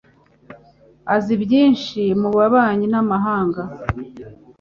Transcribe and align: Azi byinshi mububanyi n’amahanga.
Azi 1.15 1.33
byinshi 1.43 2.01
mububanyi 2.21 2.85
n’amahanga. 2.89 3.61